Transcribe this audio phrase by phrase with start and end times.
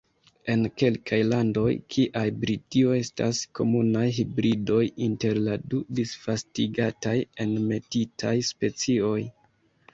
[0.51, 4.81] En kelkaj landoj, kiaj Britio, estas komunaj hibridoj
[5.11, 7.17] inter la du disvastigataj
[7.49, 9.19] Enmetitaj specioj.